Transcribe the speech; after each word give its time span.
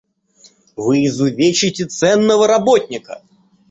Вы 0.75 1.05
изувечите 1.05 1.85
ценного 1.85 2.47
работника. 2.47 3.21